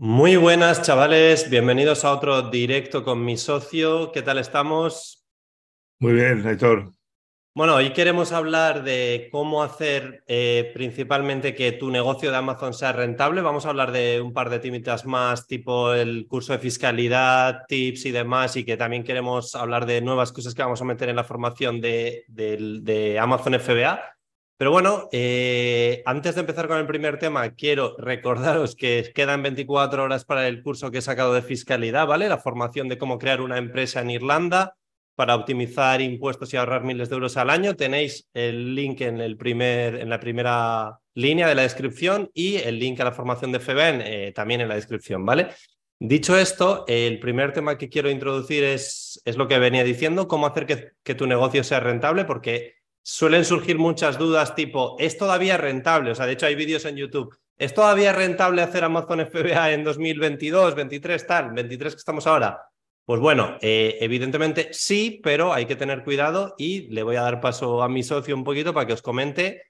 [0.00, 1.50] Muy buenas, chavales.
[1.50, 4.12] Bienvenidos a otro directo con mi socio.
[4.12, 5.26] ¿Qué tal estamos?
[5.98, 6.92] Muy bien, Héctor.
[7.52, 12.92] Bueno, hoy queremos hablar de cómo hacer eh, principalmente que tu negocio de Amazon sea
[12.92, 13.42] rentable.
[13.42, 18.06] Vamos a hablar de un par de timitas más, tipo el curso de fiscalidad, tips
[18.06, 21.16] y demás, y que también queremos hablar de nuevas cosas que vamos a meter en
[21.16, 24.17] la formación de, de Amazon FBA.
[24.58, 30.02] Pero bueno, eh, antes de empezar con el primer tema, quiero recordaros que quedan 24
[30.02, 32.28] horas para el curso que he sacado de fiscalidad, ¿vale?
[32.28, 34.74] La formación de cómo crear una empresa en Irlanda
[35.14, 37.76] para optimizar impuestos y ahorrar miles de euros al año.
[37.76, 42.80] Tenéis el link en, el primer, en la primera línea de la descripción y el
[42.80, 45.50] link a la formación de FEBEN eh, también en la descripción, ¿vale?
[46.00, 50.48] Dicho esto, el primer tema que quiero introducir es, es lo que venía diciendo, cómo
[50.48, 52.77] hacer que, que tu negocio sea rentable, porque
[53.10, 56.10] suelen surgir muchas dudas tipo, ¿es todavía rentable?
[56.10, 57.34] O sea, de hecho hay vídeos en YouTube.
[57.56, 62.60] ¿Es todavía rentable hacer Amazon FBA en 2022, 23, tal, 23 que estamos ahora?
[63.06, 67.40] Pues bueno, eh, evidentemente sí, pero hay que tener cuidado y le voy a dar
[67.40, 69.62] paso a mi socio un poquito para que os comente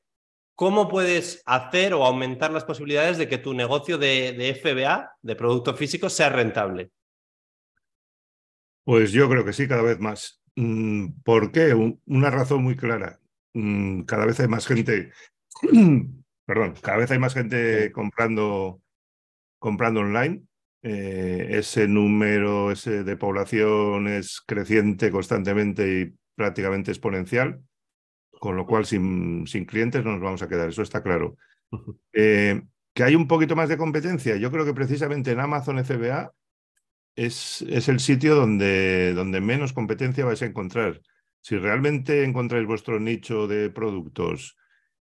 [0.56, 5.36] cómo puedes hacer o aumentar las posibilidades de que tu negocio de, de FBA, de
[5.36, 6.90] producto físico, sea rentable.
[8.82, 10.42] Pues yo creo que sí, cada vez más.
[10.56, 11.72] Mm, ¿Por qué?
[12.06, 13.17] Una razón muy clara.
[13.54, 15.12] Mm, cada vez hay más gente,
[16.46, 18.80] perdón, cada vez hay más gente comprando,
[19.58, 20.42] comprando online.
[20.82, 27.60] Eh, ese número ese de población es creciente constantemente y prácticamente exponencial,
[28.30, 31.36] con lo cual sin, sin clientes no nos vamos a quedar, eso está claro.
[32.14, 32.62] Eh,
[32.94, 34.34] que hay un poquito más de competencia.
[34.36, 36.32] Yo creo que precisamente en Amazon FBA
[37.14, 41.00] es, es el sitio donde, donde menos competencia vais a encontrar.
[41.40, 44.56] Si realmente encontráis vuestro nicho de productos,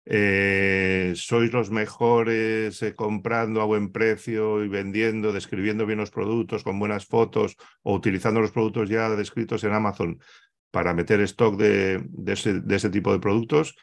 [0.06, 6.62] eh, sois los mejores eh, comprando a buen precio y vendiendo, describiendo bien los productos
[6.62, 10.18] con buenas fotos o utilizando los productos ya descritos en Amazon
[10.70, 13.76] para meter stock de, ese, tipo de productos,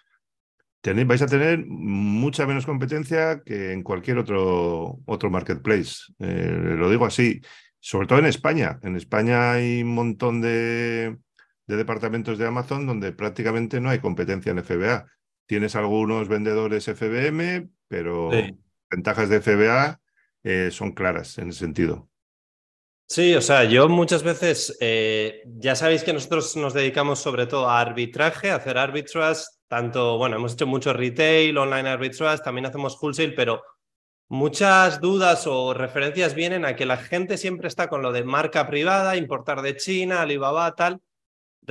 [0.81, 6.12] tenéis, vais a tener mucha menos competencia que en cualquier otro, otro marketplace.
[6.19, 7.41] Eh, lo digo así,
[7.79, 8.78] sobre todo en España.
[8.83, 11.18] En España hay un montón de,
[11.71, 15.07] de departamentos de Amazon donde prácticamente no hay competencia en FBA.
[15.45, 18.29] Tienes algunos vendedores FBM, pero
[18.89, 20.01] ventajas de FBA
[20.43, 22.09] eh, son claras en ese sentido.
[23.07, 27.69] Sí, o sea, yo muchas veces, eh, ya sabéis que nosotros nos dedicamos sobre todo
[27.69, 32.97] a arbitraje, a hacer arbitrage, tanto, bueno, hemos hecho mucho retail, online arbitrage, también hacemos
[33.01, 33.63] wholesale, pero
[34.27, 38.67] muchas dudas o referencias vienen a que la gente siempre está con lo de marca
[38.67, 41.01] privada, importar de China, Alibaba, tal,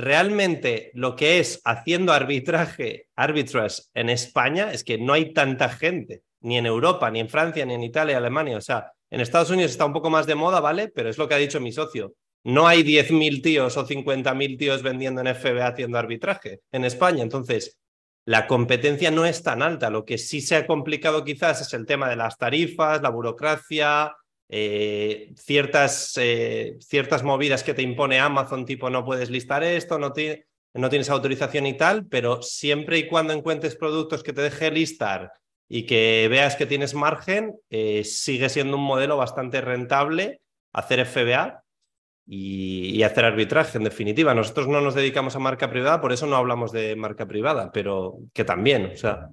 [0.01, 6.23] realmente lo que es haciendo arbitraje, arbitrage en España es que no hay tanta gente,
[6.41, 8.57] ni en Europa, ni en Francia, ni en Italia, Alemania.
[8.57, 10.87] O sea, en Estados Unidos está un poco más de moda, ¿vale?
[10.89, 12.13] Pero es lo que ha dicho mi socio.
[12.43, 17.21] No hay 10.000 tíos o 50.000 tíos vendiendo en FBA haciendo arbitraje en España.
[17.21, 17.79] Entonces,
[18.25, 19.89] la competencia no es tan alta.
[19.89, 24.15] Lo que sí se ha complicado quizás es el tema de las tarifas, la burocracia,
[24.53, 30.11] eh, ciertas, eh, ciertas movidas que te impone Amazon, tipo no puedes listar esto, no,
[30.73, 35.31] no tienes autorización y tal, pero siempre y cuando encuentres productos que te deje listar
[35.69, 40.41] y que veas que tienes margen, eh, sigue siendo un modelo bastante rentable
[40.73, 41.63] hacer FBA
[42.27, 44.33] y, y, hacer arbitraje, en definitiva.
[44.33, 48.17] Nosotros no nos dedicamos a marca privada, por eso no hablamos de marca privada, pero
[48.33, 49.29] que también, o sea.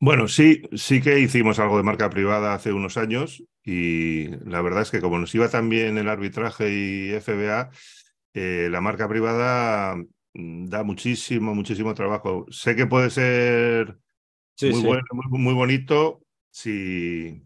[0.00, 4.82] Bueno, sí, sí que hicimos algo de marca privada hace unos años y la verdad
[4.82, 7.70] es que como nos iba tan bien el arbitraje y FBA,
[8.34, 9.96] eh, la marca privada
[10.34, 12.46] mm, da muchísimo, muchísimo trabajo.
[12.50, 13.96] Sé que puede ser
[14.60, 17.42] muy, Bueno, muy, bonito si,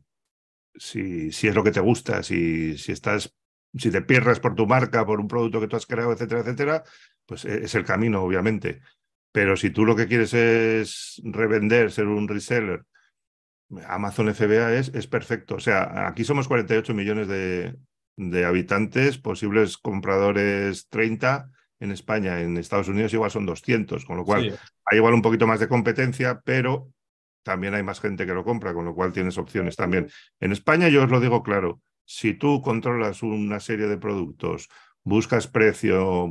[0.74, 3.34] si, si, es lo que te gusta, si, si estás,
[3.74, 6.84] si te pierdas por tu marca, por un producto que tú has creado, etcétera, etcétera,
[7.26, 8.80] pues e, es el camino, obviamente.
[9.32, 12.84] Pero si tú lo que quieres es revender, ser un reseller,
[13.86, 15.56] Amazon FBA es, es perfecto.
[15.56, 17.76] O sea, aquí somos 48 millones de,
[18.16, 21.50] de habitantes, posibles compradores 30
[21.80, 25.46] en España, en Estados Unidos igual son 200, con lo cual hay igual un poquito
[25.46, 26.90] más de competencia, pero
[27.44, 30.10] también hay más gente que lo compra, con lo cual tienes opciones también.
[30.40, 34.68] En España yo os lo digo claro, si tú controlas una serie de productos,
[35.04, 36.28] buscas precio,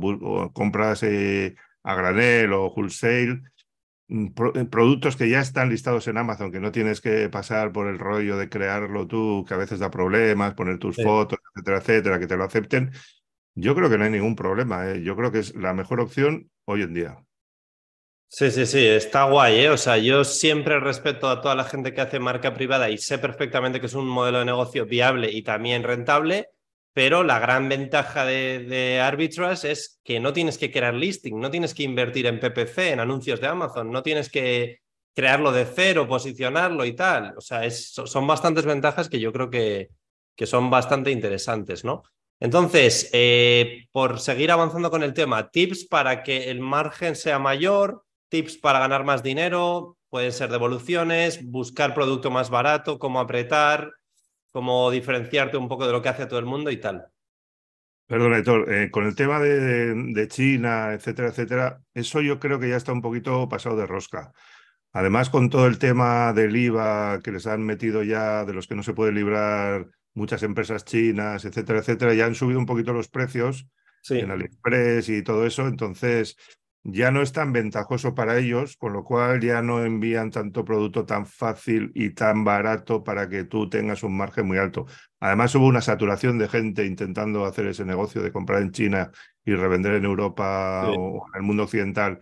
[0.52, 1.56] compras eh,
[1.88, 3.40] a granel o wholesale,
[4.08, 7.88] mm, eh, productos que ya están listados en Amazon, que no tienes que pasar por
[7.88, 12.18] el rollo de crearlo tú, que a veces da problemas, poner tus fotos, etcétera, etcétera,
[12.18, 12.92] que te lo acepten.
[13.54, 14.90] Yo creo que no hay ningún problema.
[14.90, 15.02] ¿eh?
[15.02, 17.24] Yo creo que es la mejor opción hoy en día.
[18.30, 19.70] Sí, sí, sí, está guay, ¿eh?
[19.70, 23.18] O sea, yo siempre respeto a toda la gente que hace marca privada y sé
[23.18, 26.50] perfectamente que es un modelo de negocio viable y también rentable,
[26.98, 31.48] pero la gran ventaja de, de Arbitrage es que no tienes que crear listing, no
[31.48, 34.80] tienes que invertir en PPC, en anuncios de Amazon, no tienes que
[35.14, 37.34] crearlo de cero, posicionarlo y tal.
[37.36, 39.90] O sea, son bastantes ventajas que yo creo que,
[40.34, 42.02] que son bastante interesantes, ¿no?
[42.40, 48.02] Entonces, eh, por seguir avanzando con el tema, tips para que el margen sea mayor,
[48.28, 53.92] tips para ganar más dinero, pueden ser devoluciones, buscar producto más barato, cómo apretar,
[54.50, 57.08] cómo diferenciarte un poco de lo que hace todo el mundo y tal.
[58.06, 62.70] Perdón, Héctor, eh, con el tema de, de, China, etcétera, etcétera, eso yo creo que
[62.70, 64.32] ya está un poquito pasado de rosca.
[64.92, 68.74] Además, con todo el tema del IVA que les han metido ya, de los que
[68.74, 73.08] no se puede librar muchas empresas chinas, etcétera, etcétera, ya han subido un poquito los
[73.08, 73.66] precios
[74.08, 75.66] en AliExpress y todo eso.
[75.66, 76.36] Entonces,
[76.84, 81.04] ya no es tan ventajoso para ellos, con lo cual ya no envían tanto producto
[81.04, 84.86] tan fácil y tan barato para que tú tengas un margen muy alto.
[85.20, 89.10] Además, hubo una saturación de gente intentando hacer ese negocio de comprar en China
[89.44, 92.20] y revender en Europa o en el mundo occidental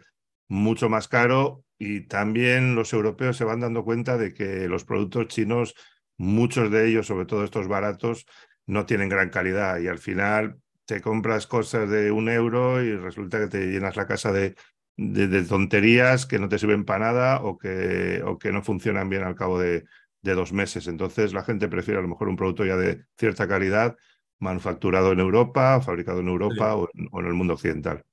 [0.49, 5.29] mucho más caro y también los europeos se van dando cuenta de que los productos
[5.29, 5.75] chinos,
[6.17, 8.27] muchos de ellos, sobre todo estos baratos,
[8.67, 13.39] no tienen gran calidad y al final te compras cosas de un euro y resulta
[13.41, 14.55] que te llenas la casa de,
[14.97, 19.25] de, tonterías que no te sirven para nada o que, o que no funcionan bien
[19.25, 19.85] al cabo de,
[20.23, 20.87] de, dos meses.
[20.87, 23.97] Entonces la gente prefiere a lo mejor un producto ya de cierta calidad,
[24.39, 28.05] manufacturado en Europa, fabricado en Europa o, en, el mundo occidental.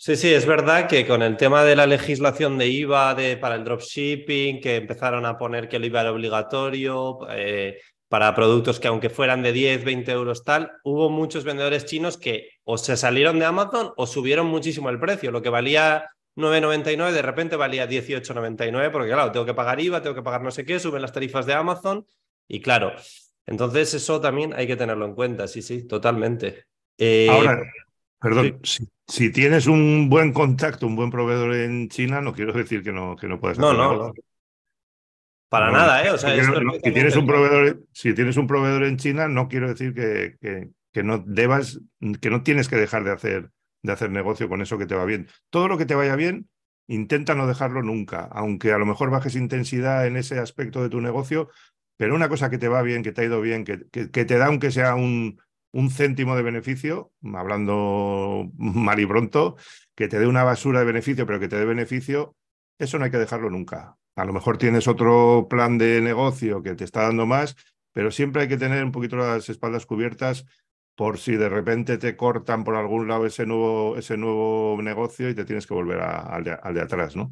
[0.00, 3.56] Sí, sí, es verdad que con el tema de la legislación de IVA de, para
[3.56, 8.88] el dropshipping, que empezaron a poner que el IVA era obligatorio, eh, para productos que
[8.88, 13.38] aunque fueran de 10, 20 euros tal, hubo muchos vendedores chinos que o se salieron
[13.38, 15.30] de Amazon o subieron muchísimo el precio.
[15.30, 20.14] Lo que valía 9,99 de repente valía 18,99 porque claro, tengo que pagar IVA, tengo
[20.14, 22.06] que pagar no sé qué, suben las tarifas de Amazon
[22.46, 22.92] y claro,
[23.44, 26.66] entonces eso también hay que tenerlo en cuenta, sí, sí, totalmente.
[26.96, 27.62] Eh, Ahora,
[28.20, 32.92] perdón, si, tienes un buen contacto, un buen proveedor en China, no quiero decir que
[32.92, 34.14] no, que no puedas no, no.
[35.48, 36.10] Para nada, ¿eh?
[36.10, 39.94] O sea, si, tienes un proveedor, si tienes un proveedor en China, no quiero decir
[39.94, 41.80] que, que, que, no debas,
[42.20, 43.50] que no tienes que dejar de hacer,
[43.82, 45.26] de hacer negocio con eso que te va bien.
[45.50, 46.48] Todo lo que te vaya bien,
[46.86, 51.00] intenta no dejarlo nunca, aunque a lo mejor bajes intensidad en ese aspecto de tu
[51.00, 51.48] negocio,
[51.96, 54.24] pero una cosa que te va bien, que te ha ido bien, que, que, que
[54.24, 55.40] te da aunque sea un,
[55.72, 59.56] un céntimo de beneficio, hablando mal y pronto,
[59.94, 62.36] que te dé una basura de beneficio, pero que te dé beneficio,
[62.78, 63.96] eso no hay que dejarlo nunca.
[64.18, 67.54] A lo mejor tienes otro plan de negocio que te está dando más,
[67.92, 70.44] pero siempre hay que tener un poquito las espaldas cubiertas
[70.96, 75.36] por si de repente te cortan por algún lado ese nuevo, ese nuevo negocio y
[75.36, 77.30] te tienes que volver al, de, atrás, ¿no?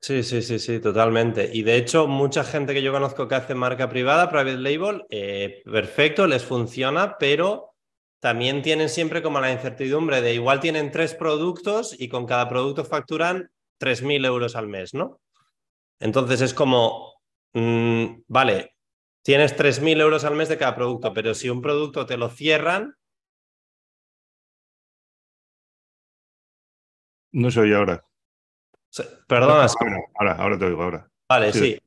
[0.00, 1.50] Sí, sí, sí, sí, totalmente.
[1.52, 5.62] Y de hecho, mucha gente que yo conozco que hace marca privada, private label, eh,
[5.64, 7.74] perfecto, les funciona, pero
[8.20, 12.84] también tienen siempre como la incertidumbre de igual tienen tres productos y con cada producto
[12.84, 13.50] facturan
[13.80, 15.18] 3.000 euros al mes, ¿no?
[16.02, 17.22] Entonces es como,
[17.54, 18.74] mm, vale,
[19.24, 22.96] tienes 3.000 euros al mes de cada producto, pero si un producto te lo cierran...
[27.30, 28.04] No soy ahora.
[29.28, 29.68] Perdona.
[30.18, 31.08] Ahora, ahora, te oigo, ahora.
[31.28, 31.78] Vale, sí.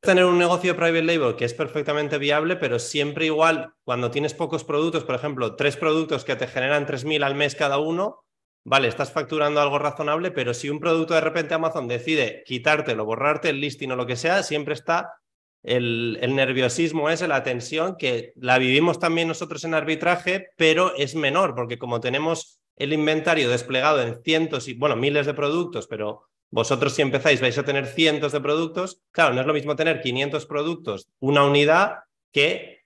[0.00, 4.34] Tener un negocio de private label que es perfectamente viable, pero siempre igual, cuando tienes
[4.34, 8.25] pocos productos, por ejemplo, tres productos que te generan 3.000 al mes cada uno,
[8.66, 13.48] vale, estás facturando algo razonable, pero si un producto de repente Amazon decide quitártelo, borrarte
[13.48, 15.14] el listing o lo que sea, siempre está
[15.62, 21.54] el, nerviosismo ese, la tensión, que la vivimos también nosotros en arbitraje, pero es menor,
[21.54, 26.92] porque como tenemos el inventario desplegado en cientos y, bueno, miles de productos, pero vosotros
[26.92, 30.44] si empezáis vais a tener cientos de productos, claro, no es lo mismo tener 500
[30.44, 32.00] productos, una unidad,
[32.32, 32.82] que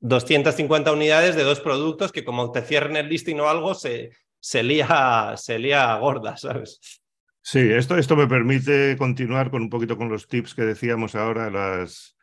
[0.00, 4.10] 250 eh, unidades de dos productos que como te cierren el listing o algo, se,
[4.40, 5.58] se lía, se
[6.00, 6.80] gorda, ¿sabes?
[7.42, 11.50] Sí, esto, esto me permite continuar con un poquito con los tips que decíamos ahora,
[11.50, 12.16] las,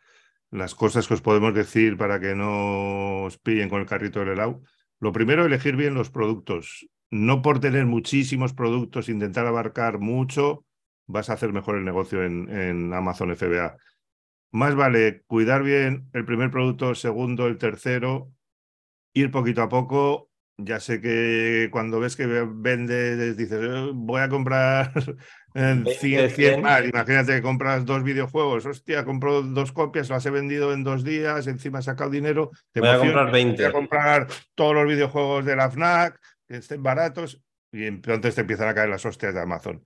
[0.51, 4.29] las cosas que os podemos decir para que no os pillen con el carrito del
[4.29, 4.61] helado.
[4.99, 6.87] Lo primero, elegir bien los productos.
[7.09, 10.65] No por tener muchísimos productos, intentar abarcar mucho,
[11.05, 13.77] vas a hacer mejor el negocio en, en Amazon FBA.
[14.51, 18.31] Más vale cuidar bien el primer producto, el segundo, el tercero,
[19.13, 24.29] ir poquito a poco ya sé que cuando ves que vende, dices, eh, voy a
[24.29, 24.91] comprar
[25.53, 26.83] 100, más.
[26.85, 28.65] Imagínate que compras dos videojuegos.
[28.65, 32.51] Hostia, compro dos copias, las he vendido en dos días, encima he sacado dinero.
[32.71, 33.63] Te voy a comprar 20.
[33.63, 37.41] Voy a comprar todos los videojuegos de la FNAC, que estén baratos.
[37.71, 39.83] y entonces te empiezan a caer las hostias de Amazon.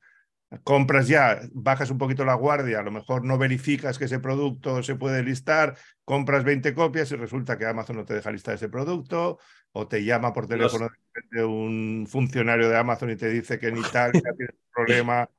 [0.64, 4.84] Compras ya, bajas un poquito la guardia, a lo mejor no verificas que ese producto
[4.84, 8.68] se puede listar, compras 20 copias y resulta que Amazon no te deja listar ese
[8.68, 9.40] producto,
[9.74, 10.90] o te llama por teléfono
[11.32, 15.30] de un funcionario de Amazon y te dice que en Italia tienes un problema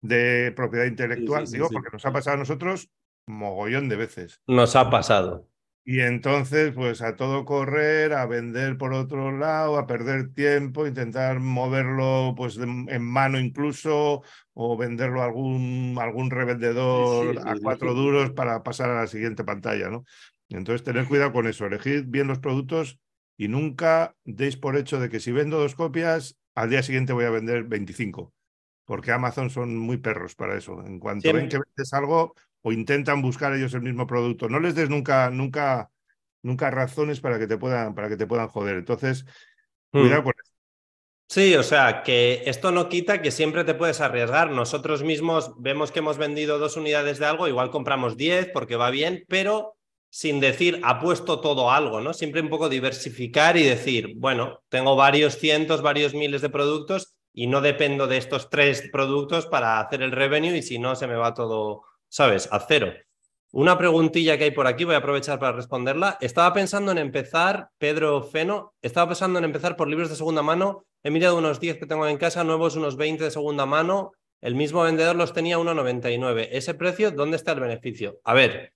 [0.00, 1.46] de propiedad intelectual.
[1.46, 2.90] Digo, porque nos ha pasado a nosotros
[3.26, 4.40] mogollón de veces.
[4.46, 5.48] Nos ha pasado.
[5.84, 11.40] Y entonces, pues a todo correr, a vender por otro lado, a perder tiempo, intentar
[11.40, 18.62] moverlo pues en mano incluso, o venderlo a algún, algún revendedor a cuatro duros para
[18.62, 20.04] pasar a la siguiente pantalla, ¿no?
[20.50, 22.98] Entonces, tener cuidado con eso, elegid bien los productos
[23.38, 27.24] y nunca deis por hecho de que si vendo dos copias, al día siguiente voy
[27.24, 28.34] a vender 25,
[28.84, 30.84] porque Amazon son muy perros para eso.
[30.84, 34.48] En cuanto ven que vendes algo, o intentan buscar ellos el mismo producto.
[34.48, 35.90] No les des nunca, nunca,
[36.42, 38.76] nunca razones para que te puedan, para que te puedan joder.
[38.76, 39.24] Entonces,
[39.92, 40.00] hmm.
[40.00, 40.52] cuidado con eso.
[41.30, 44.50] Sí, o sea, que esto no quita que siempre te puedes arriesgar.
[44.50, 48.90] Nosotros mismos vemos que hemos vendido dos unidades de algo, igual compramos diez porque va
[48.90, 49.77] bien, pero
[50.10, 52.14] sin decir apuesto todo algo, ¿no?
[52.14, 57.46] Siempre un poco diversificar y decir, bueno, tengo varios cientos, varios miles de productos y
[57.46, 61.14] no dependo de estos tres productos para hacer el revenue y si no se me
[61.14, 62.48] va todo ¿sabes?
[62.50, 62.92] A cero.
[63.50, 66.18] Una preguntilla que hay por aquí, voy a aprovechar para responderla.
[66.20, 70.84] Estaba pensando en empezar, Pedro Feno, estaba pensando en empezar por libros de segunda mano.
[71.02, 74.12] He mirado unos 10 que tengo en casa, nuevos unos 20 de segunda mano.
[74.40, 76.48] El mismo vendedor los tenía 1,99.
[76.52, 78.20] Ese precio, ¿dónde está el beneficio?
[78.24, 78.74] A ver,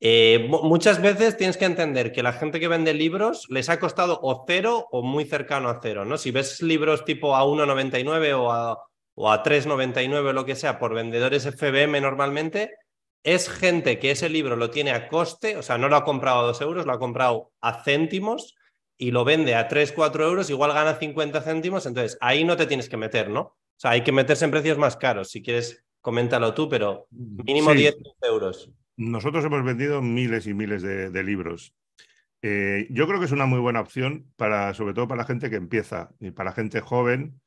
[0.00, 4.18] eh, muchas veces tienes que entender que la gente que vende libros les ha costado
[4.22, 6.18] o cero o muy cercano a cero, ¿no?
[6.18, 8.78] Si ves libros tipo a 1,99 o a
[9.16, 12.76] o a 3,99 o lo que sea por vendedores FBM normalmente,
[13.24, 16.40] es gente que ese libro lo tiene a coste, o sea, no lo ha comprado
[16.40, 18.54] a 2 euros, lo ha comprado a céntimos
[18.98, 22.66] y lo vende a 3, 4 euros, igual gana 50 céntimos, entonces ahí no te
[22.66, 23.40] tienes que meter, ¿no?
[23.40, 25.30] O sea, hay que meterse en precios más caros.
[25.30, 28.70] Si quieres, coméntalo tú, pero mínimo 10 euros.
[28.96, 31.74] Nosotros hemos vendido miles y miles de, libros.
[32.42, 35.50] Eh, yo creo que es una muy buena opción para, sobre todo para la gente
[35.50, 37.40] que empieza y para la gente joven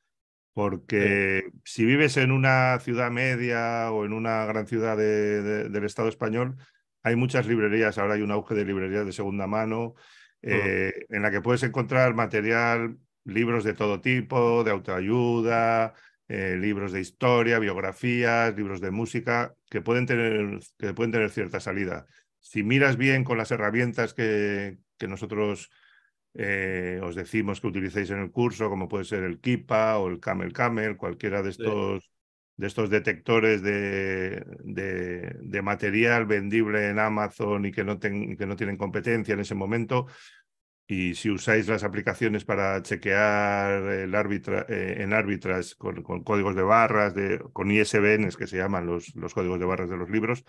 [0.52, 6.56] porque si vives en una ciudad media o en una gran ciudad del Estado español,
[7.02, 9.94] hay muchas librerías, ahora hay un auge de librerías de segunda mano,
[10.42, 15.94] eh, en la que puedes encontrar material, libros de todo tipo, de autoayuda,
[16.28, 21.60] eh, libros de historia, biografías, libros de música, que pueden tener, que pueden tener cierta
[21.60, 22.06] salida.
[22.40, 25.70] Si miras bien con las herramientas que, que nosotros
[26.34, 30.20] eh, os decimos que utilicéis en el curso, como puede ser el Kipa o el
[30.20, 32.10] Camel Camel, cualquiera de estos,
[32.56, 38.76] de estos detectores de, de, material vendible en Amazon y que no, que no tienen
[38.76, 40.06] competencia en ese momento.
[40.92, 46.62] Y si usáis las aplicaciones para chequear el árbitra, eh, en árbitras con, códigos de
[46.62, 50.44] barras, de, con ISBNs que se llaman los, los códigos de barras de los libros,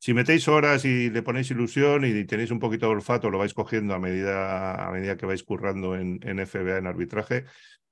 [0.00, 3.54] si metéis horas y le ponéis ilusión y tenéis un poquito de olfato, lo vais
[3.54, 7.44] cogiendo a medida, a medida que vais currando en, en FBA, en arbitraje,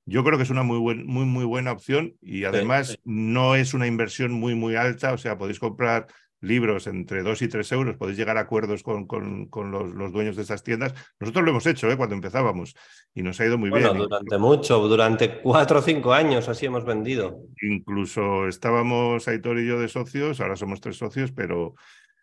[0.05, 3.87] yo creo que es una muy, muy, muy buena opción y además no es una
[3.87, 5.13] inversión muy, muy alta.
[5.13, 6.07] O sea, podéis comprar
[6.41, 10.11] libros entre 2 y 3 euros, podéis llegar a acuerdos con, con, con los, los,
[10.11, 10.93] dueños de esas tiendas.
[11.19, 11.97] Nosotros lo hemos hecho ¿eh?
[11.97, 12.75] cuando empezábamos
[13.13, 14.07] y nos ha ido muy bueno, bien.
[14.07, 17.41] Durante mucho, durante cuatro o cinco años así hemos vendido.
[17.61, 21.75] Incluso estábamos Aitor y yo de socios, ahora somos tres socios, pero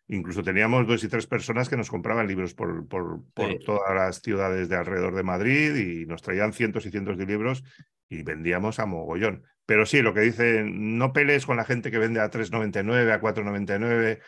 [0.08, 4.20] Incluso teníamos dos y tres personas que nos compraban libros por, por, por todas las
[4.20, 7.64] ciudades de alrededor de Madrid y nos traían cientos y cientos de libros
[8.08, 9.44] y vendíamos a mogollón.
[9.66, 13.20] Pero sí, lo que dicen, no pelees con la gente que vende a 3,99, a
[13.20, 14.20] 4,99,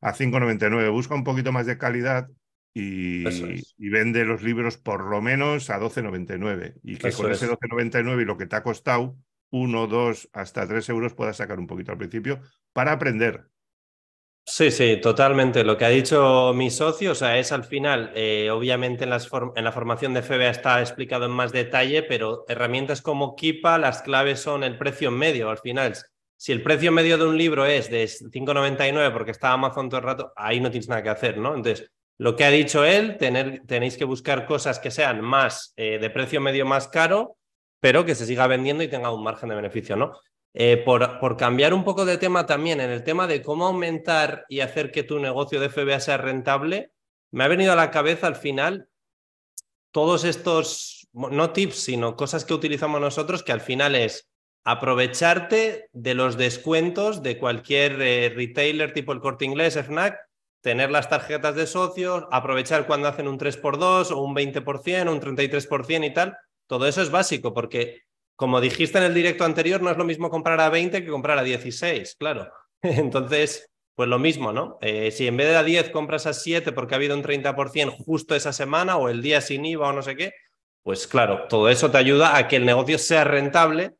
[0.00, 0.90] a 5,99.
[0.90, 2.28] Busca un poquito más de calidad
[2.72, 3.28] y,
[3.76, 6.74] y, vende los libros por lo menos a 12,99.
[6.82, 9.16] Y que con ese 12,99 y lo que te ha costado,
[9.50, 12.40] uno, dos, hasta tres euros puedas sacar un poquito al principio
[12.72, 13.46] para aprender.
[14.50, 15.62] Sí, sí, totalmente.
[15.62, 19.72] Lo que ha dicho mi socio, o sea, es al final, eh, obviamente en, la
[19.72, 24.64] formación de FBA está explicado en más detalle, pero herramientas como Kipa, las claves son
[24.64, 25.50] el precio medio.
[25.50, 25.92] Al final,
[26.34, 30.06] si el precio medio de un libro es de 5,99 porque está Amazon todo el
[30.06, 31.54] rato, ahí no tienes nada que hacer, ¿no?
[31.54, 35.98] Entonces, lo que ha dicho él, tener, tenéis que buscar cosas que sean más eh,
[35.98, 37.36] de precio medio más caro,
[37.80, 40.14] pero que se siga vendiendo y tenga un margen de beneficio, ¿no?
[40.54, 44.60] Eh, por, cambiar un poco de tema también, en el tema de cómo aumentar y
[44.60, 46.92] hacer que tu negocio de FBA sea rentable,
[47.30, 48.88] me ha venido a la cabeza al final
[49.90, 54.28] todos estos, no tips, sino cosas que utilizamos nosotros, que al final es
[54.64, 60.18] aprovecharte de los descuentos de cualquier eh, retailer tipo el corte inglés, FNAC,
[60.60, 65.20] tener las tarjetas de socios, aprovechar cuando hacen un 3x2 o un 20% o un
[65.20, 66.36] 33% y tal.
[66.66, 68.02] Todo eso es básico porque
[68.38, 71.40] como dijiste en el directo anterior, no es lo mismo comprar a 20 que comprar
[71.40, 72.48] a 16, claro.
[72.82, 74.78] Entonces, pues lo mismo, ¿no?
[74.80, 77.96] Eh, si en vez de a 10 compras a 7 porque ha habido un 30%
[78.04, 80.34] justo esa semana o el día sin IVA o no sé qué,
[80.84, 83.96] pues claro, todo eso te ayuda a que el negocio sea rentable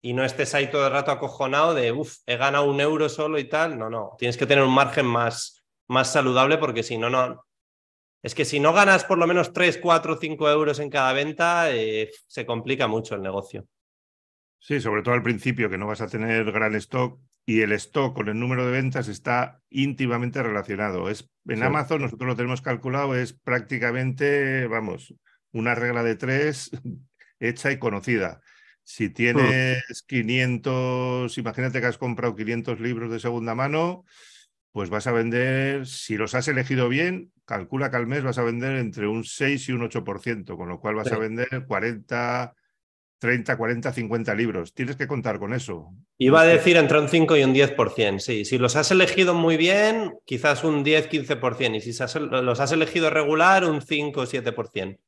[0.00, 3.38] y no estés ahí todo el rato acojonado de, uff, he ganado un euro solo
[3.38, 3.78] y tal.
[3.78, 7.44] No, no, tienes que tener un margen más, más saludable porque si no, no.
[8.22, 11.70] Es que si no ganas por lo menos 3, 4, 5 euros en cada venta,
[11.72, 13.66] eh, se complica mucho el negocio.
[14.62, 18.14] Sí, sobre todo al principio, que no vas a tener gran stock y el stock
[18.14, 21.10] con el número de ventas está íntimamente relacionado.
[21.10, 25.16] Es, en Amazon nosotros lo tenemos calculado, es prácticamente, vamos,
[25.50, 26.70] una regla de tres
[27.40, 28.40] hecha y conocida.
[28.84, 29.12] Si hmm.
[29.12, 34.04] tienes 500, imagínate que has comprado 500 libros de segunda mano,
[34.70, 38.44] pues vas a vender, si los has elegido bien, calcula que al mes vas a
[38.44, 42.54] vender entre un 6 y un 8%, con lo cual vas a vender 40,
[43.22, 44.74] 30, 40, 50 libros.
[44.74, 45.94] Tienes que contar con eso.
[46.18, 48.44] Iba a decir entre un 5 y un 10%, sí.
[48.44, 51.76] Si los has elegido muy bien, quizás un 10, 15%.
[51.76, 54.98] Y si los has elegido regular, un 5 o 7%.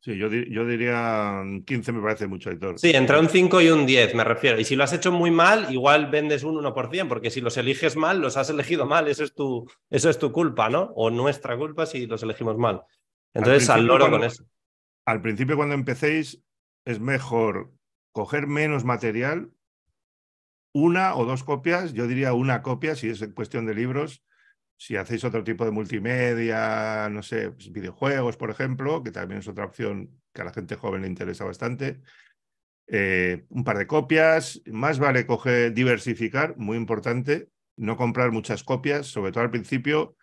[0.00, 2.78] Sí, yo, yo, diría 15 me parece mucho, Editor.
[2.78, 4.60] Sí, entre un 5 y un 10 me refiero.
[4.60, 7.96] Y si lo has hecho muy mal, igual vendes un 1%, porque si los eliges
[7.96, 9.08] mal, los has elegido mal.
[9.08, 10.92] Eso es tu, eso es tu culpa, ¿no?
[10.94, 12.82] O nuestra culpa si los elegimos mal.
[13.32, 14.44] Entonces, al, loro con eso.
[15.06, 16.38] Al principio, cuando empecéis,
[16.86, 17.74] es mejor
[18.12, 19.50] coger menos material,
[20.72, 24.22] una o dos copias, yo diría una copia si es cuestión de libros.
[24.78, 29.48] Si hacéis otro tipo de multimedia, no sé, pues, videojuegos, por ejemplo, que también es
[29.48, 32.02] otra opción que a la gente joven le interesa bastante,
[32.88, 39.06] eh, un par de copias, más vale coger, diversificar, muy importante, no comprar muchas copias,
[39.06, 40.14] sobre todo al principio.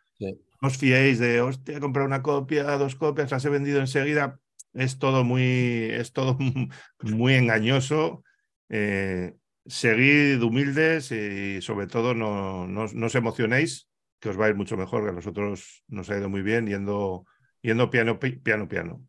[0.61, 4.39] No os fiéis de, hostia, comprar una copia, dos copias, las he vendido enseguida
[4.73, 6.37] es todo muy, es todo
[7.01, 8.23] muy engañoso.
[8.69, 9.33] Eh,
[9.65, 13.87] seguid humildes y sobre todo no, no, os emocionéis,
[14.19, 16.67] que os va a ir mucho mejor, que a nosotros nos ha ido muy bien
[16.67, 17.25] yendo,
[17.61, 19.01] yendo piano, piano, piano.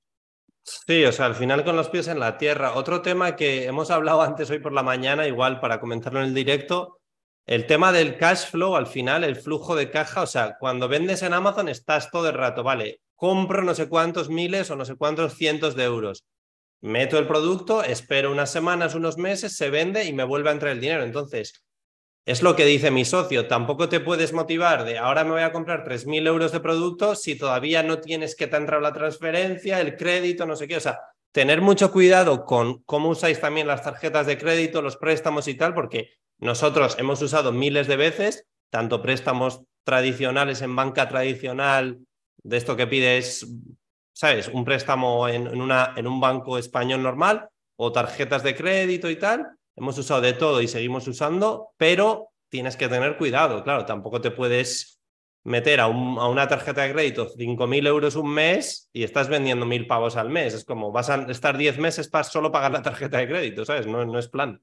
[0.63, 2.75] Sí, o sea, al final con los pies en la tierra.
[2.75, 6.35] Otro tema que hemos hablado antes hoy por la mañana, igual para comentarlo en el
[6.35, 7.01] directo,
[7.47, 11.23] el tema del cash flow, al final, el flujo de caja, o sea, cuando vendes
[11.23, 14.97] en Amazon estás todo el rato, vale, compro no sé cuántos miles o no sé
[14.97, 16.27] cuántos cientos de euros.
[16.83, 20.73] Meto el producto, espero unas semanas, unos meses, se vende y me vuelve a entrar
[20.73, 21.05] el dinero.
[21.05, 21.65] Entonces,
[22.27, 25.53] es lo que dice mi socio, tampoco te puedes motivar de ahora me voy a
[25.53, 29.81] comprar 3.000 euros de producto si todavía no tienes que te ha entrado la transferencia,
[29.81, 30.77] el crédito, no sé qué.
[30.77, 31.01] O sea,
[31.33, 35.73] tener mucho cuidado con cómo usáis también las tarjetas de crédito, los préstamos y tal,
[35.73, 42.01] porque nosotros hemos usado miles de veces, tanto préstamos tradicionales en banca tradicional,
[42.45, 43.47] de esto que pides,
[44.13, 44.49] ¿sabes?
[44.49, 49.49] Un préstamo en, una, en un banco español normal o tarjetas de crédito y tal.
[49.75, 54.31] Hemos usado de todo y seguimos usando, pero tienes que tener cuidado, claro, tampoco te
[54.31, 55.01] puedes
[55.43, 59.87] meter a, a una tarjeta de crédito 5.000 euros un mes y estás vendiendo 1.000
[59.89, 60.55] pavos al mes.
[60.55, 63.87] Es como, vas a estar 10 meses para solo pagar la tarjeta de crédito, ¿sabes?
[63.87, 64.63] No, no es plan.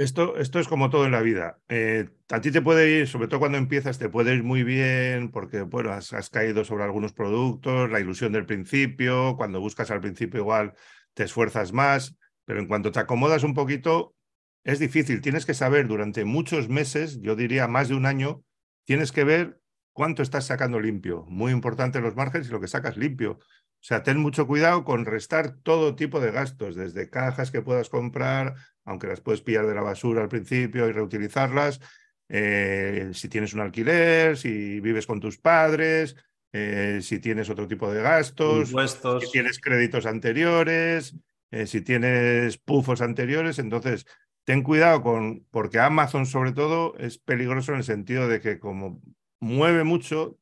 [0.00, 1.60] Esto, esto es como todo en la vida.
[1.68, 5.30] Eh, a ti te puede ir, sobre todo cuando empiezas, te puede ir muy bien
[5.30, 10.40] porque, bueno, has, caído sobre algunos productos, la ilusión del principio, cuando buscas al principio
[10.40, 10.72] igual
[11.12, 14.14] te esfuerzas más, pero en cuanto te acomodas un poquito,
[14.64, 15.20] es difícil.
[15.20, 18.42] Tienes que saber durante muchos meses, yo diría más de un año,
[18.86, 19.60] tienes que ver
[19.92, 21.26] cuánto estás sacando limpio.
[21.28, 23.32] Muy importante los márgenes y lo que sacas limpio.
[23.32, 27.88] O sea, ten mucho cuidado con restar todo tipo de gastos, desde cajas que puedas
[27.88, 28.54] comprar,
[28.90, 31.80] aunque las puedes pillar de la basura al principio y reutilizarlas,
[32.28, 36.16] eh, si tienes un alquiler, si vives con tus padres,
[36.52, 38.70] eh, si tienes otro tipo de gastos,
[39.20, 41.14] si tienes créditos anteriores,
[41.52, 44.06] eh, si tienes pufos anteriores, entonces
[44.42, 49.00] ten cuidado con, porque Amazon sobre todo es peligroso en el sentido de que como
[49.38, 50.36] mueve mucho,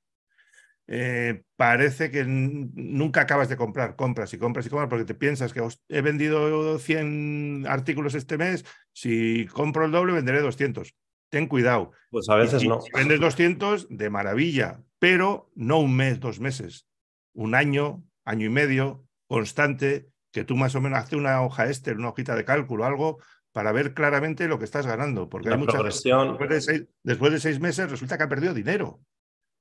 [0.90, 5.52] eh, parece que nunca acabas de comprar, compras y compras y compras porque te piensas
[5.52, 10.94] que he vendido 100 artículos este mes, si compro el doble venderé 200.
[11.30, 11.92] Ten cuidado.
[12.10, 12.80] Pues a veces no.
[12.80, 16.86] Si vendes 200, de maravilla, pero no un mes, dos meses,
[17.34, 21.92] un año, año y medio, constante, que tú más o menos haces una hoja este,
[21.92, 23.18] una hojita de cálculo, algo
[23.52, 25.28] para ver claramente lo que estás ganando.
[25.28, 26.38] Porque hay mucha progresión.
[27.02, 29.00] después de seis meses resulta que ha perdido dinero.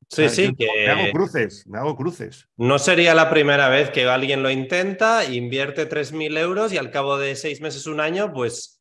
[0.09, 0.67] Sí, sí, que...
[0.85, 2.47] Me hago cruces, me hago cruces.
[2.55, 7.17] No sería la primera vez que alguien lo intenta, invierte 3.000 euros y al cabo
[7.17, 8.77] de seis meses, un año, pues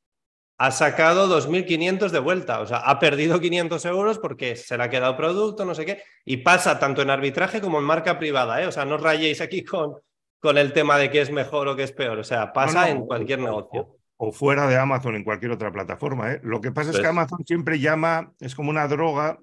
[0.59, 2.61] ha sacado 2.500 de vuelta.
[2.61, 6.03] O sea, ha perdido 500 euros porque se le ha quedado producto, no sé qué.
[6.25, 8.63] Y pasa tanto en arbitraje como en marca privada.
[8.63, 8.67] ¿eh?
[8.67, 9.97] O sea, no rayéis aquí con,
[10.39, 12.19] con el tema de qué es mejor o qué es peor.
[12.19, 13.99] O sea, pasa en cualquier negocio.
[14.17, 16.33] o fuera de Amazon en cualquier otra plataforma.
[16.33, 16.41] ¿eh?
[16.43, 19.39] Lo que pasa es que Amazon siempre llama, es como una droga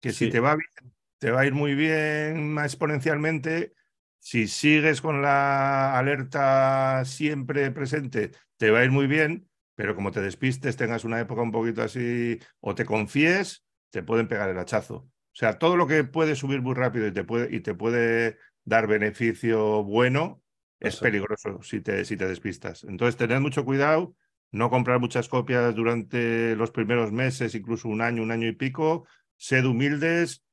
[0.00, 3.72] que si te va bien, te va a ir muy bien exponencialmente.
[4.18, 10.10] Si sigues con la alerta siempre presente, te va a ir muy bien, pero como
[10.10, 14.58] te despistes, tengas una época un poquito así o te confíes, te pueden pegar el
[14.58, 14.94] hachazo.
[14.96, 18.38] O sea, todo lo que puede subir muy rápido y te puede, y te puede
[18.64, 20.42] dar beneficio bueno,
[20.80, 22.84] es peligroso si te, si te despistas.
[22.84, 24.14] Entonces, tened mucho cuidado,
[24.50, 29.06] no comprar muchas copias durante los primeros meses, incluso un año, un año y pico.
[29.36, 30.45] Sed humildes,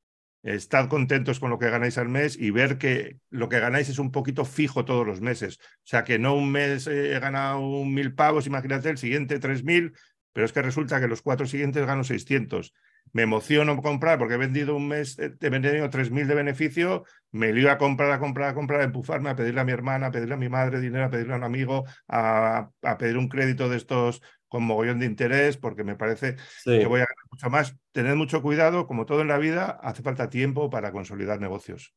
[0.44, 3.98] estad contentos con lo que ganáis al mes y ver que lo que ganáis es
[3.98, 5.58] un poquito fijo todos los meses.
[5.58, 9.64] O sea, que no un mes he ganado un mil pavos, imagínate, el siguiente tres
[9.64, 9.94] mil,
[10.32, 12.72] pero es que resulta que los cuatro siguientes gano 600
[13.12, 17.52] me emociono comprar porque he vendido un mes, eh, he vendido 3.000 de beneficio, me
[17.52, 20.10] lío a comprar, a comprar, a comprar, a empujarme, a pedirle a mi hermana, a
[20.10, 23.76] pedirle a mi madre dinero, a pedirle a un amigo, a, pedir un crédito de
[23.76, 24.20] estos
[24.54, 27.74] con mogollón de interés, porque me parece que voy a ganar mucho más.
[27.90, 31.92] Tened mucho cuidado, como todo en la vida, hace falta tiempo para consolidar negocios.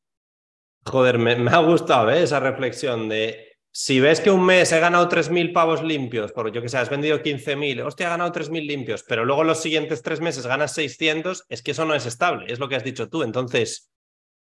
[0.84, 2.20] Joder, me, me ha gustado ¿eh?
[2.20, 6.60] esa reflexión de si ves que un mes he ganado 3.000 pavos limpios, por yo
[6.60, 10.20] que sé, has vendido 15.000, hostia, he ganado 3.000 limpios, pero luego los siguientes tres
[10.20, 13.22] meses ganas 600, es que eso no es estable, es lo que has dicho tú.
[13.22, 13.88] Entonces,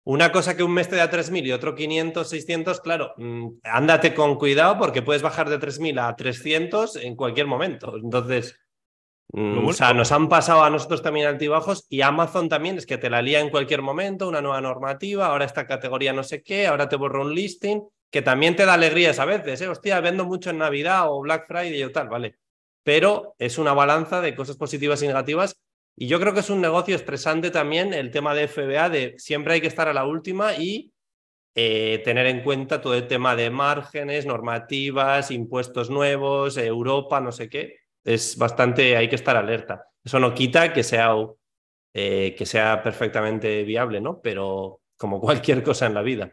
[0.05, 4.15] una cosa que un mes te da 3.000 y otro 500, 600, claro, mm, ándate
[4.15, 7.97] con cuidado porque puedes bajar de 3.000 a 300 en cualquier momento.
[7.97, 8.59] Entonces,
[9.33, 12.99] mm, o sea, nos han pasado a nosotros también altibajos y Amazon también es que
[12.99, 16.67] te la lía en cualquier momento, una nueva normativa, ahora esta categoría no sé qué,
[16.67, 19.69] ahora te borro un listing que también te da alegrías a veces, ¿eh?
[19.69, 22.37] Hostia, vendo mucho en Navidad o Black Friday o tal, ¿vale?
[22.83, 25.61] Pero es una balanza de cosas positivas y negativas.
[26.01, 29.55] Y yo creo que es un negocio estresante también el tema de FBA, de siempre
[29.55, 30.93] hay que estar a la última y
[31.57, 37.49] eh, tener en cuenta todo el tema de márgenes, normativas, impuestos nuevos, Europa, no sé
[37.49, 37.81] qué.
[38.05, 39.87] Es bastante, hay que estar alerta.
[40.05, 41.15] Eso no quita que sea,
[41.93, 44.21] eh, que sea perfectamente viable, ¿no?
[44.23, 46.33] Pero como cualquier cosa en la vida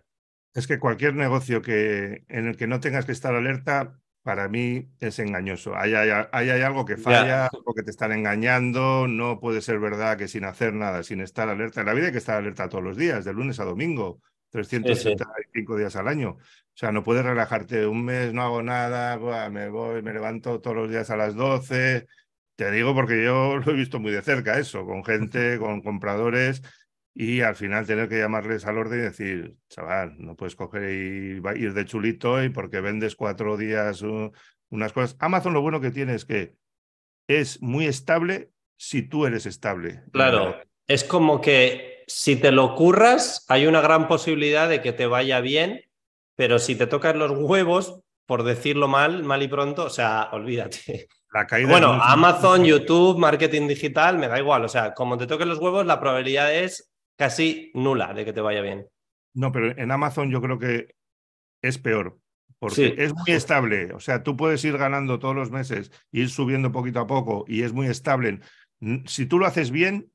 [0.55, 4.89] es que cualquier negocio que, en el que no tengas que estar alerta, para mí
[4.99, 5.77] es engañoso.
[5.77, 10.27] Hay, hay, algo que falla, o que te están engañando, no puede ser verdad que
[10.27, 11.81] sin hacer nada, sin estar alerta.
[11.81, 15.77] En la vida hay que estar alerta todos los días, de lunes a domingo, 365
[15.77, 16.29] días al año.
[16.39, 16.39] O
[16.73, 19.19] sea, no puedes relajarte un mes, no hago nada,
[19.51, 22.07] me voy, me levanto todos los días a las 12.
[22.55, 26.63] Te digo porque yo lo he visto muy de cerca eso, con gente, con compradores
[27.17, 31.41] y al final tener que llamarles al orden y decir, chaval, no puedes coger y
[31.57, 34.03] ir de chulito y porque vendes cuatro días
[34.69, 35.15] unas cosas.
[35.19, 36.55] Amazon lo bueno que tiene es que
[37.27, 40.03] es muy estable si tú eres estable.
[40.11, 45.07] Claro, es como que si te lo curras, hay una gran posibilidad de que te
[45.07, 45.83] vaya bien,
[46.35, 51.07] pero si te tocan los huevos, por decirlo mal, mal y pronto, o sea, olvídate.
[51.33, 54.65] La caída bueno, Amazon, YouTube, marketing digital, me da igual.
[54.65, 58.41] O sea, como te toquen los huevos, la probabilidad es casi nula de que te
[58.41, 58.87] vaya bien.
[59.33, 60.95] No, pero en Amazon yo creo que
[61.61, 62.19] es peor,
[62.59, 63.93] porque es muy estable.
[63.93, 67.63] O sea, tú puedes ir ganando todos los meses, ir subiendo poquito a poco y
[67.63, 68.39] es muy estable.
[69.05, 70.11] Si tú lo haces bien,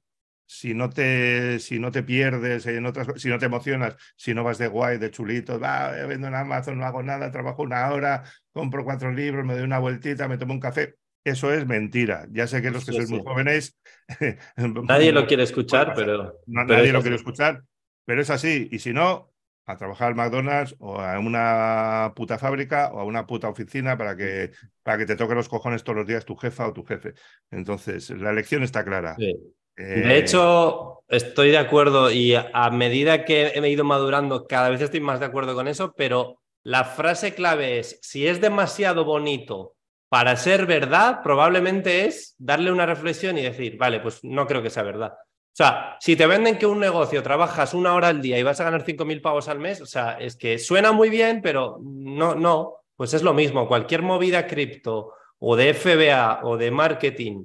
[0.47, 4.43] si no te, si no te pierdes en otras si no te emocionas, si no
[4.43, 8.25] vas de guay, de chulito, va, vendo en Amazon, no hago nada, trabajo una hora,
[8.53, 10.97] compro cuatro libros, me doy una vueltita, me tomo un café.
[11.25, 12.27] Eso es mentira.
[12.31, 13.79] Ya sé que los que sois muy jóvenes.
[14.57, 16.41] Nadie lo quiere escuchar, pero.
[16.47, 17.63] nadie lo quiere escuchar,
[18.05, 18.69] pero es así.
[18.73, 19.31] Y si no,
[19.67, 24.17] a trabajar al McDonald's o a una puta fábrica o a una puta oficina para
[24.17, 24.53] que,
[24.83, 27.15] para que te toque los cojones todos los días tu jefa o tu jefe.
[27.51, 29.15] Entonces, la elección está clara.
[29.19, 29.37] de
[29.77, 35.01] eh, hecho, estoy de acuerdo y a medida que he ido madurando, cada vez estoy
[35.01, 39.77] más de acuerdo con eso, pero la frase clave es, si es demasiado bonito
[40.11, 44.69] para ser verdad, probablemente es darle una reflexión y decir, vale, pues no creo que
[44.69, 45.13] sea verdad.
[45.13, 48.61] O sea, si te venden que un negocio trabajas una hora al día y vas
[48.61, 52.35] a ganar 5.000 pavos al mes, o sea, es que suena muy bien, pero no,
[52.35, 53.69] no, pues es lo mismo.
[53.69, 57.45] Cualquier movida cripto o de FBA o de marketing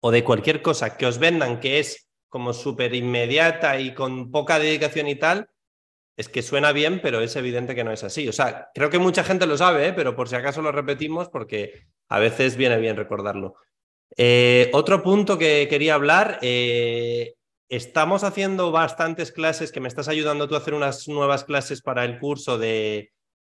[0.00, 4.60] o de cualquier cosa que os vendan que es como súper inmediata y con poca
[4.60, 5.50] dedicación y tal,
[6.18, 8.28] es que suena bien, pero es evidente que no es así.
[8.28, 9.92] O sea, creo que mucha gente lo sabe, ¿eh?
[9.92, 13.54] pero por si acaso lo repetimos porque a veces viene bien recordarlo.
[14.16, 17.34] Eh, otro punto que quería hablar, eh,
[17.68, 22.04] estamos haciendo bastantes clases, que me estás ayudando tú a hacer unas nuevas clases para
[22.04, 23.12] el curso de,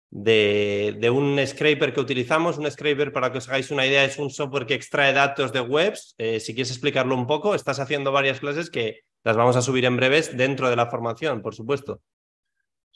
[0.08, 2.56] de, de, un scraper que utilizamos.
[2.56, 5.60] Un scraper, para que os hagáis una idea, es un software que extrae datos de
[5.60, 6.14] webs.
[6.16, 9.98] si quieres explicarlo un poco, estás haciendo varias clases que las vamos a subir en
[9.98, 12.00] breves dentro de la formación, por supuesto.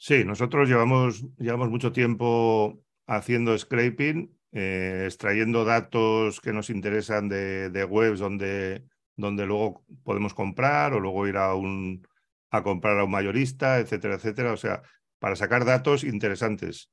[0.01, 7.69] Sí, nosotros llevamos, llevamos mucho tiempo haciendo scraping eh, extrayendo datos que nos interesan de,
[7.69, 8.85] de webs donde,
[9.15, 12.07] donde luego podemos comprar o luego ir a, un,
[12.49, 14.53] a comprar a un mayorista, etcétera, etcétera.
[14.53, 14.81] O sea,
[15.19, 16.89] para sacar datos interesantes.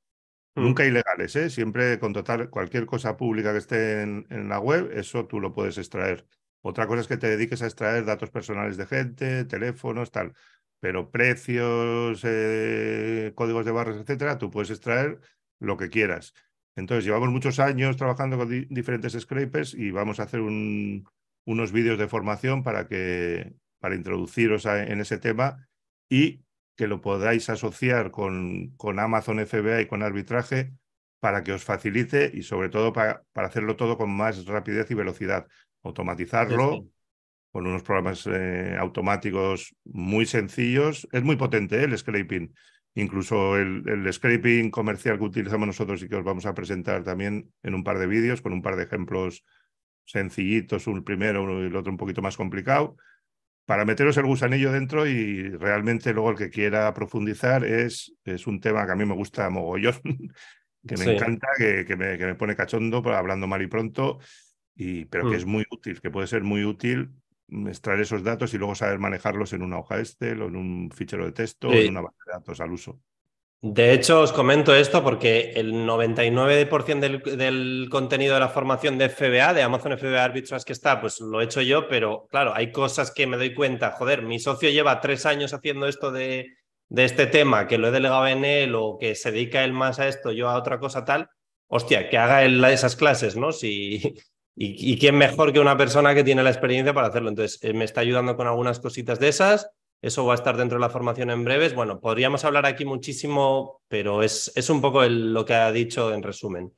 [0.56, 0.62] Mm.
[0.64, 1.48] Nunca ilegales, ¿eh?
[1.48, 5.78] siempre con total cualquier cosa pública que esté en, la web, eso tú lo puedes
[5.78, 6.26] extraer.
[6.60, 10.32] Otra cosa es que te dediques a extraer datos personales de gente, teléfonos, tal.
[10.80, 15.20] Pero precios, eh, códigos de barras, etcétera, tú puedes extraer
[15.58, 16.34] lo que quieras.
[16.76, 22.08] Entonces, llevamos muchos años trabajando con diferentes scrapers y vamos a hacer unos vídeos de
[22.08, 25.66] formación para, que, para introduciros en ese tema
[26.10, 26.42] y
[26.76, 30.72] que lo podáis asociar con, con Amazon FBA y con arbitraje
[31.20, 34.94] para que os facilite y sobre todo para, para hacerlo todo con más rapidez y
[34.94, 35.46] velocidad.
[35.82, 36.86] Automatizarlo
[37.56, 41.08] con unos programas eh, automáticos muy sencillos.
[41.10, 41.84] Es muy potente ¿eh?
[41.84, 42.52] el scraping.
[42.96, 47.50] Incluso el, el, scraping comercial que utilizamos nosotros y que os vamos a presentar también
[47.62, 49.42] en un par de vídeos con un par de ejemplos
[50.04, 52.98] sencillitos, un primero y el otro un poquito más complicado
[53.64, 58.60] para meteros el gusanillo dentro y realmente luego el que quiera profundizar es, es un
[58.60, 59.94] tema que a mí me gusta mogollón,
[60.86, 64.18] que me encanta, que, que, me, que, me, pone cachondo, hablando mal y pronto,
[64.74, 65.38] y, pero que mm.
[65.38, 67.12] es muy útil, que puede ser muy útil
[67.48, 71.24] extraer esos datos y luego saber manejarlos en una hoja Excel o en un fichero
[71.24, 73.00] de texto o en una base de datos al uso.
[73.62, 79.08] De hecho, os comento esto porque el 99% del, del, contenido de la formación de
[79.08, 82.70] FBA, de Amazon FBA Arbitrage que está, pues lo he hecho yo, pero claro, hay
[82.70, 83.92] cosas que me doy cuenta.
[83.92, 86.54] Joder, mi socio lleva tres años haciendo esto de,
[86.88, 89.98] de este tema, que lo he delegado en él o que se dedica él más
[89.98, 91.30] a esto, yo a otra cosa tal.
[91.68, 93.52] Hostia, que haga él esas clases, ¿no?
[93.52, 94.14] Si,
[94.56, 97.28] y, quién mejor que una persona que tiene la experiencia para hacerlo.
[97.28, 99.70] Entonces, eh, me está ayudando con algunas cositas de esas
[100.02, 101.74] eso va a estar dentro de la formación en breves.
[101.74, 106.22] Bueno, podríamos hablar aquí muchísimo, pero es, es un poco lo que ha dicho en
[106.22, 106.72] resumen.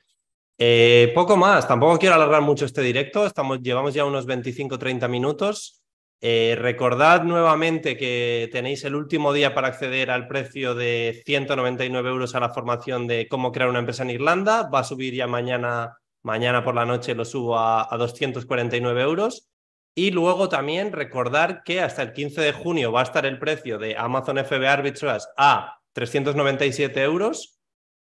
[0.56, 5.82] Eh, poco más, tampoco quiero alargar mucho este directo, Estamos, llevamos ya unos 25-30 minutos.
[6.20, 12.34] Eh, recordad nuevamente que tenéis el último día para acceder al precio de 199 euros
[12.34, 14.68] a la formación de cómo crear una empresa en Irlanda.
[14.68, 15.96] Va a subir ya mañana,
[16.28, 19.48] mañana por la noche, lo subo a, a 249 euros.
[19.94, 23.78] Y luego también recordar que hasta el 15 de junio va a estar el precio
[23.78, 27.58] de Amazon FB Arbitrage a 397 euros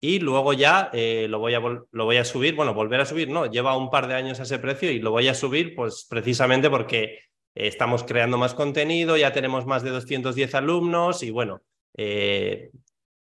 [0.03, 3.29] y luego ya eh, lo, voy a lo voy a subir, bueno, volver a subir,
[3.29, 6.07] no, lleva un par de años a ese precio y lo voy a subir pues
[6.09, 7.19] precisamente porque
[7.53, 11.61] estamos creando más contenido, ya tenemos más de 210 alumnos y bueno,
[11.95, 12.71] eh,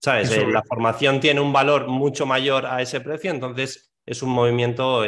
[0.01, 0.31] ¿sabes?
[0.31, 5.03] Eh, la formación tiene un valor mucho mayor a ese precio, entonces es un movimiento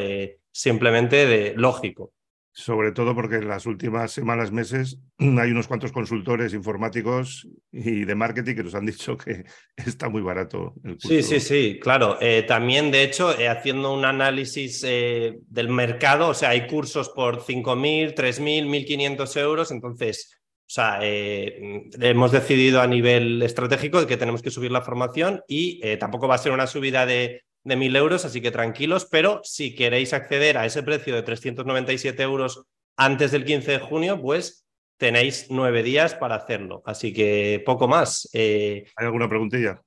[0.50, 2.12] simplemente de, lógico
[2.54, 8.14] sobre todo porque en las últimas semanas, meses, hay unos cuantos consultores informáticos y de
[8.14, 9.44] marketing que nos han dicho que
[9.76, 10.74] está muy barato.
[10.84, 11.08] El curso.
[11.08, 12.18] Sí, sí, sí, claro.
[12.20, 17.08] Eh, también, de hecho, eh, haciendo un análisis eh, del mercado, o sea, hay cursos
[17.08, 20.38] por 5.000, 3.000, 1.500 euros, entonces...
[20.64, 26.26] O sea, hemos decidido a nivel estratégico que tenemos que subir la formación y tampoco
[26.26, 30.12] va a ser una subida de de 1.000 euros, así que tranquilos, pero si queréis
[30.12, 32.64] acceder a ese precio de 397 euros
[32.96, 36.82] antes del 15 de junio, pues tenéis nueve días para hacerlo.
[36.86, 38.28] Así que poco más.
[38.32, 38.84] Eh...
[38.96, 39.82] ¿Hay alguna preguntilla?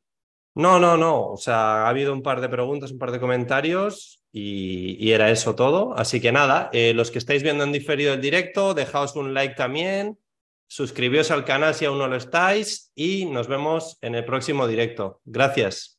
[0.55, 1.31] No, no, no.
[1.31, 5.55] O sea, ha habido un par de preguntas, un par de comentarios y, era eso
[5.55, 5.93] todo.
[5.97, 9.55] Así que nada, eh, los que estáis viendo en diferido el directo, dejaos un like
[9.55, 10.17] también,
[10.67, 15.21] suscribíos al canal si aún no lo estáis y nos vemos en el próximo directo.
[15.23, 15.94] Gracias.